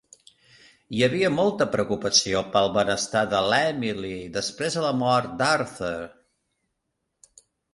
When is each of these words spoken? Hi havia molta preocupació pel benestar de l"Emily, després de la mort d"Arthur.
Hi 0.99 1.03
havia 1.07 1.29
molta 1.33 1.67
preocupació 1.75 2.41
pel 2.57 2.71
benestar 2.77 3.23
de 3.35 3.41
l"Emily, 3.43 4.15
després 4.41 4.79
de 4.79 4.87
la 4.87 4.95
mort 5.05 5.37
d"Arthur. 5.43 5.95